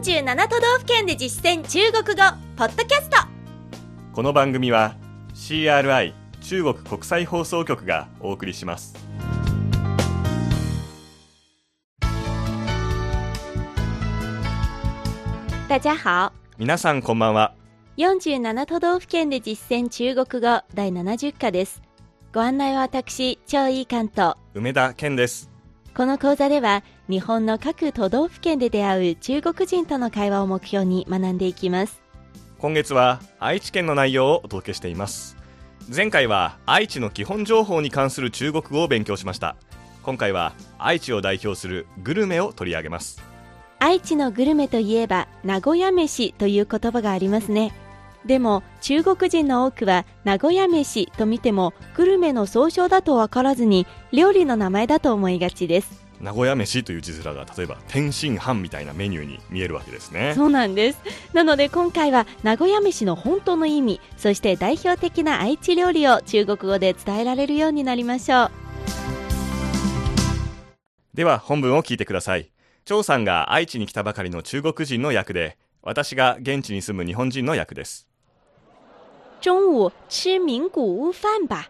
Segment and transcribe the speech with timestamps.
[0.00, 2.22] 47都道府県で実践中国語
[2.56, 3.18] ポッドキャスト。
[4.14, 4.96] この番組は
[5.34, 8.94] CRI 中国国際放送局がお送りします。
[15.68, 16.32] 大家好。
[16.56, 17.54] 皆さんこんばんは。
[17.98, 21.82] 47都道府県で実践中国語第70課です。
[22.32, 25.49] ご案内は私超いい関東梅田健です
[25.96, 32.00] この講座では日本の各都道府県で出会う中国人との会話を目標に学んでいきます。
[32.58, 35.36] 今月は愛知県の内容をお届けしています。
[35.94, 39.56] 前回は愛知の基本情報に関する中国語を勉強しました。
[40.02, 43.30] 今回は愛知を代表するグルメを取り上げます。
[43.82, 47.72] 愛知のグルメといえば名古屋飯という言葉がありますね
[48.24, 56.00] でも中国人の多くは名古屋飯と見てもグルメの総称だと分からずに料理の名前だと思いがちです。
[56.20, 60.34] 名古屋飯という字面が例えば天津飯みたいなメニューに見えるわけですね。
[60.34, 61.00] そうなんです。
[61.32, 68.50] なので今回は名古屋飯の本当の意味そして代表的な愛知料理を中国語で伝えられるようになりましょう。
[71.14, 72.50] では本文を聞いてください。
[72.84, 78.09] 張さんが愛知に来たばかりの中国人の役で私が現地に住む日本人の役です
[79.40, 81.68] 中午吃名古屋饭吧。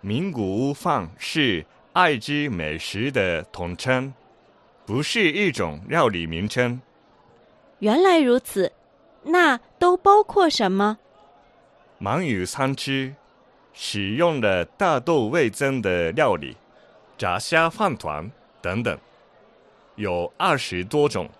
[0.00, 4.12] 名古屋饭是爱知美食的统称
[4.84, 6.80] 不是一种料理名称。
[7.78, 8.70] 原来如此
[9.22, 10.98] 那都包括什么？
[12.00, 13.14] 鳗鱼三吃
[13.72, 16.56] 使用了大豆味增的料理
[17.16, 18.98] 炸虾饭团等等。
[19.96, 21.30] 有二十多种。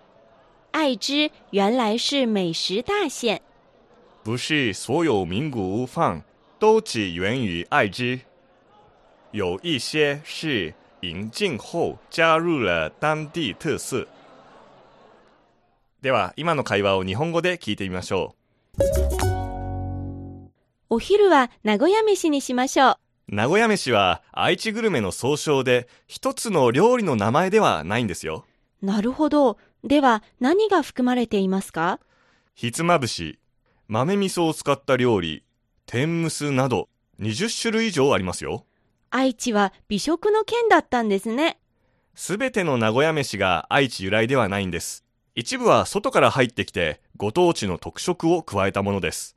[0.71, 3.41] 爱知原来是美食大县
[4.25, 6.23] 不是所有名古屋饭
[6.57, 8.19] 都只源于爱知
[9.29, 14.07] 有一些是引进后加入了当地特色。
[16.01, 18.33] では今の会話を日本語で聞いてみましょ
[20.89, 22.97] お昼は名古屋飯にしましょう
[23.31, 23.35] う。
[23.35, 28.43] 名古屋飯は愛知グルメの総称で一つの料理の名前ではないんですよ。
[28.81, 29.59] なるほど。
[29.83, 31.99] では何が含まれていますか？
[32.55, 33.37] ひつまぶし
[33.87, 35.43] 豆味噌を使った料理
[35.85, 38.65] 天むすなど20種類以上ありますよ
[39.09, 41.59] 愛知は美食の県だったんですね
[42.17, 45.03] すべての名古屋飯が愛知由来ではないんです。
[45.35, 49.35] 一部は外から入ってきて、ご当地の特色を加えたものです。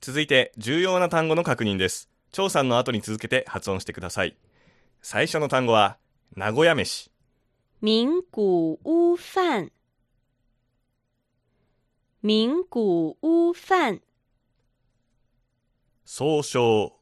[0.00, 2.08] 続いて、重要な単語の確認です。
[2.30, 4.36] 張さんの後に続けて発音してください。
[5.02, 5.98] 最初の単語は、
[6.36, 7.10] 名古屋飯。
[7.82, 9.72] 名古屋饭
[12.20, 14.00] 名古屋饭。
[16.04, 16.92] 総称、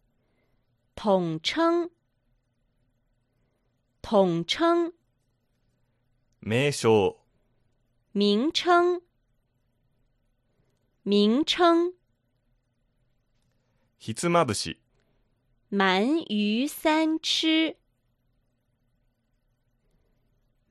[0.94, 1.90] 统称。
[4.02, 4.92] 统称。
[6.40, 7.16] 名称、
[8.12, 9.00] 名称。
[11.02, 11.94] 名称。
[13.96, 14.78] ひつまぶし、
[15.72, 17.78] 鳗鱼三吃。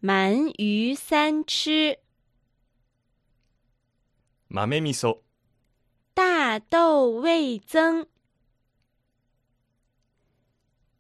[0.04, 2.05] 鳗鱼三吃
[4.56, 5.22] 豆味噌、
[6.14, 8.08] 大豆味增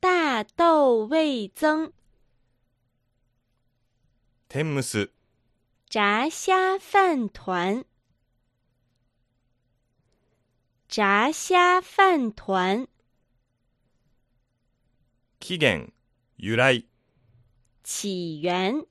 [0.01, 1.93] 大豆味增
[4.49, 5.13] 天むす、
[5.87, 7.85] 炸虾饭团。
[10.89, 12.89] 炸虾饭团。
[15.39, 15.93] 起源、
[16.35, 16.83] 由来、
[17.85, 18.85] 起源。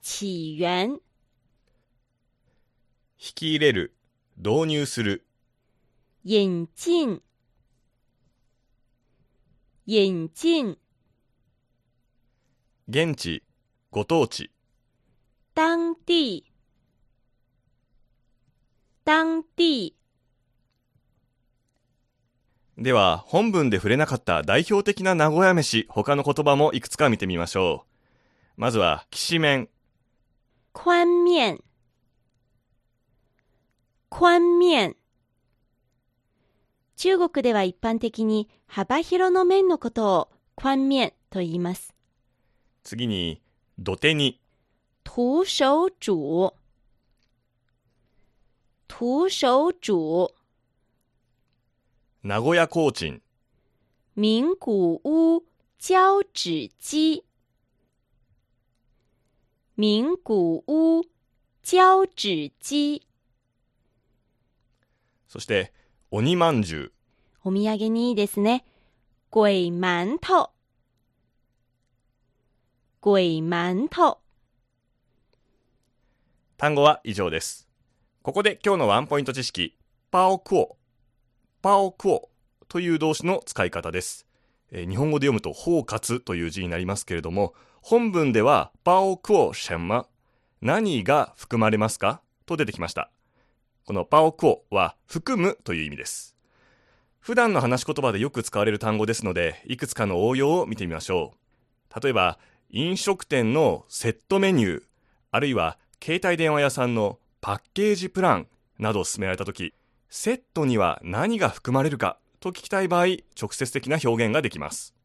[0.00, 1.00] 起源
[3.26, 3.92] 引き入れる、
[4.36, 5.26] 導入する、
[6.22, 7.20] 引进
[9.84, 10.78] 引进
[12.88, 13.42] 現地、
[13.90, 14.52] ご当地、
[15.56, 16.44] 当地。
[19.04, 19.96] 当地。
[22.78, 27.86] では本文で触れなかった代表的な名古屋飯他の言葉もいくつか見てみましょ
[28.56, 28.60] う。
[28.60, 29.68] まずはきしめん。
[30.72, 31.64] 宽面
[34.18, 34.96] 宽面
[36.96, 41.94] 中国では一般的に幅広の面のことを宽面と言います
[42.82, 43.42] 次に
[43.78, 44.40] 土手に
[45.04, 46.00] 徒手煮
[48.88, 50.28] 徒手煮
[52.22, 53.20] 名古屋コーチン。
[54.16, 55.42] 名古屋
[55.78, 57.22] 胶纸鸡
[59.76, 61.02] 名古屋
[61.62, 63.06] 胶纸鸡
[65.36, 65.70] そして
[66.10, 66.92] 鬼まんじゅう
[67.44, 68.64] お土産にいいですね。
[69.30, 70.50] 鬼馒頭。
[73.02, 74.18] 鬼馒頭。
[76.56, 77.68] 単語は以上です。
[78.22, 79.76] ここで今日のワンポイント知識、
[80.10, 80.78] パオクオ。
[81.60, 82.30] パオクオ
[82.66, 84.26] という動詞の使い方です。
[84.72, 90.06] えー日本語で読むと包括という字になりますけれども、本文ではパオクオ什么
[90.62, 92.22] 何が含まれますか？
[92.46, 93.10] と出てきました。
[93.86, 96.36] このパオクオは含むという意味です。
[97.20, 101.34] 普段の話し言葉でよく使われる単語ですので、いくつかの応用を見てみましょ
[101.94, 102.00] う。
[102.02, 104.82] 例えば、飲食店のセットメニュー、
[105.30, 108.48] あるいは携帯電話屋さんのパッケージプラン
[108.80, 109.72] などを勧められたとき、
[110.10, 113.06] セットには何が含まれるかと聞きたい場合、
[113.40, 114.96] 直接的な表現ができます。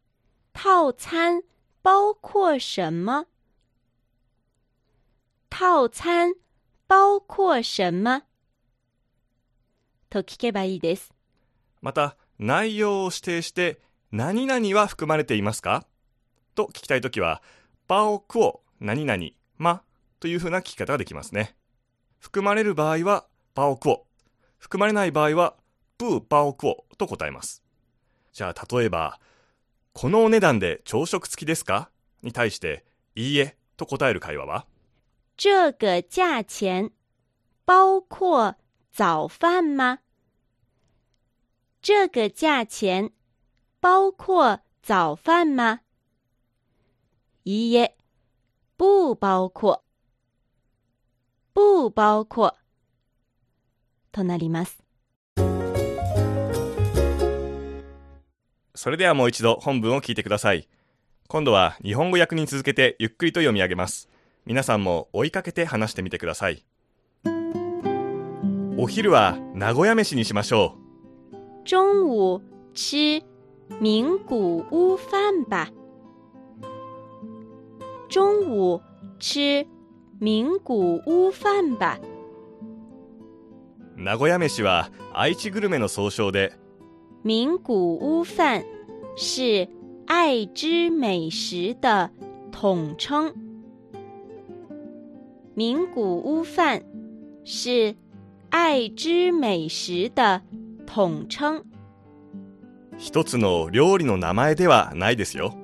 [0.54, 1.44] 套餐
[1.84, 3.27] 包括什么？
[5.51, 6.34] 套餐
[6.88, 8.24] 包括什么？
[10.12, 11.13] と聞けばいいです。
[11.81, 13.80] また、内容を指定して、
[14.12, 15.88] 何々は含まれていますか？
[16.54, 17.42] と聞きたいときは、
[17.88, 19.24] パオクオ何々
[19.58, 19.84] ま
[20.19, 21.56] というふうな聞き方ができますね。
[22.19, 23.25] 含まれる場合は、
[23.56, 24.06] パオクオ。
[24.60, 25.56] 含まれない場合は、
[25.98, 27.63] プーパオクオと答えます。
[28.34, 29.18] じゃあ、例えば、
[29.94, 31.90] このお値段で朝食付きですか？
[32.22, 32.84] に対して、
[33.16, 34.66] いいえと答える会話は、
[35.38, 36.92] 这个价钱
[37.66, 38.56] 包括
[38.91, 39.99] 早饭吗？
[41.81, 43.11] 这个价钱
[43.79, 45.79] 包括早饭吗？
[47.43, 47.95] いいえ、
[48.77, 49.81] 不包括。
[51.53, 52.53] 不包括
[54.11, 54.83] となります。
[58.75, 60.67] それではもう一度本文を聞いてください。
[61.27, 64.09] 今度は日本語訳に続けてゆっくりと読み上げます。
[64.45, 66.65] 皆さんも追いかけて話してみてください。
[68.83, 70.75] お昼は名古屋飯にしましょ
[71.66, 72.42] 中午
[72.74, 73.22] 吃
[73.80, 75.69] 名古屋饭吧。
[78.10, 78.81] 中午
[79.19, 79.68] 吃
[80.19, 82.00] 名古屋饭吧。
[83.95, 84.01] う。
[84.01, 86.54] 名古屋飯は愛知グルメの総称で、
[87.24, 88.63] 名古屋饭
[89.16, 89.69] 是
[90.07, 92.10] 爱知美食的
[92.51, 93.31] 统称。
[95.54, 96.81] 名古屋饭
[97.45, 97.95] 是
[98.53, 100.42] 爱知美食的
[100.86, 101.63] 统称，
[102.98, 105.56] 一つの料理の名前ではないですよ。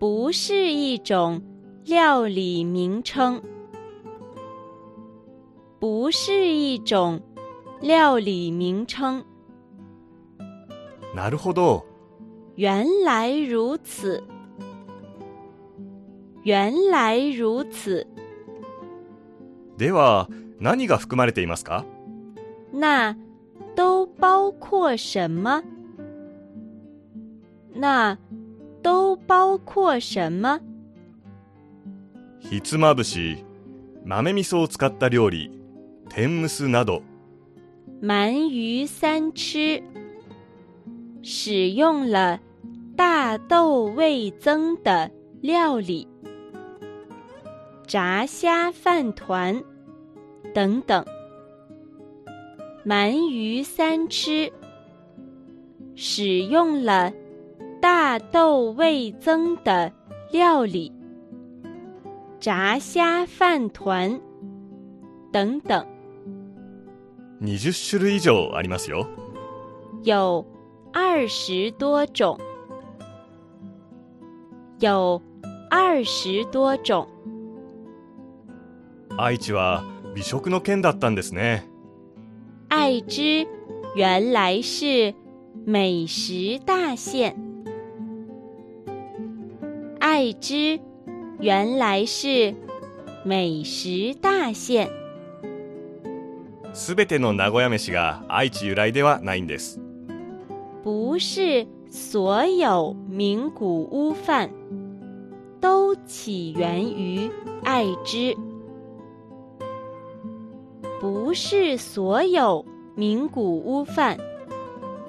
[0.00, 1.42] 不是一种
[1.84, 3.42] 料理名称。
[5.80, 7.20] 不是一种
[7.82, 9.22] 料理名称。
[11.14, 11.84] なるほど。
[12.56, 14.24] 原来如此。
[16.42, 18.06] 原来如此。
[19.76, 20.28] では、
[20.58, 21.84] 何が含まれていますか？
[22.71, 23.15] 那
[23.75, 25.63] 都包括什么？
[27.73, 28.17] 那
[28.81, 30.59] 都包括什么？
[32.39, 33.43] ひつまぶし、
[34.05, 35.49] 豆味噌を使った料理、
[36.09, 37.01] 天むすなど、
[38.01, 39.81] 鳗鱼三吃，
[41.21, 42.41] 使用了
[42.97, 45.09] 大豆味增的
[45.41, 46.07] 料理，
[47.87, 49.63] 炸虾饭团
[50.53, 51.05] 等等。
[52.88, 54.50] 鳗鱼三吃，
[55.94, 57.12] 使用了
[57.82, 59.92] 大豆味增的
[60.32, 60.90] 料理，
[62.40, 64.18] 炸虾饭团
[65.30, 65.86] 等等。
[67.42, 69.06] 20種類以上ありますよ。
[70.02, 70.46] 有
[70.94, 72.38] 二十多种，
[74.80, 75.20] 有
[75.68, 77.06] 二十多种。
[79.18, 79.84] 愛知は
[80.14, 81.67] 美食の県だったんですね。
[82.69, 83.47] 爱知
[83.95, 85.13] 原来是
[85.65, 87.35] 美食大县，
[89.99, 90.79] 爱知
[91.39, 92.55] 原来是
[93.23, 94.89] 美食大县。
[96.73, 99.79] すべての名古屋飯が愛知由来ではないんです。
[100.83, 104.49] 不是所有名古屋饭
[105.61, 107.29] 都起源于
[107.63, 108.35] 爱知。
[110.99, 114.17] 不是所有名古屋饭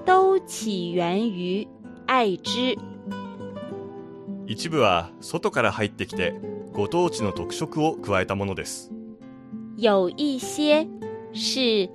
[0.04, 1.66] 都起源于
[2.06, 2.76] 爱知。
[4.46, 6.34] 一部は外から入ってきて
[6.72, 8.92] ご当地の特色を加えたものです。
[9.76, 10.86] 有一些
[11.32, 11.88] 是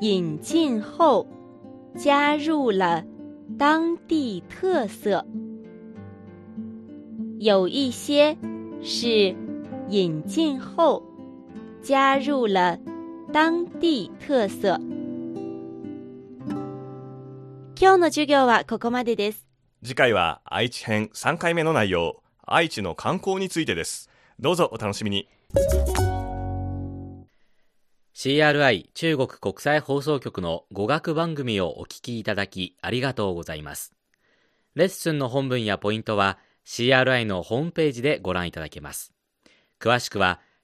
[0.00, 1.26] 引进后
[1.96, 3.04] 加入了
[3.58, 5.24] 当地特色，
[7.38, 8.36] 有一些
[8.82, 9.34] 是
[9.88, 11.02] 引进后
[11.82, 12.78] 加入了
[13.33, 14.77] 当地特色。
[17.79, 19.47] 今日の授業はここまでです。
[19.83, 22.21] 次回は愛知編3回目の内容、
[22.53, 24.09] 愛知の観光についてです
[24.39, 25.29] どうぞお楽しみに
[28.13, 33.93] CRI 中国国際放送局の語学番組をお聞きいただきありがとうございます
[34.75, 39.13] レッスンの本文やポイントは CRI のホームページでご覧いただけます
[39.79, 40.41] 詳しくは